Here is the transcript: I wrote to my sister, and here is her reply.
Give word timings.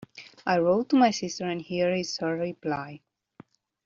I 0.47 0.57
wrote 0.57 0.89
to 0.89 0.95
my 0.95 1.11
sister, 1.11 1.45
and 1.47 1.61
here 1.61 1.93
is 1.93 2.17
her 2.17 2.35
reply. 2.35 3.01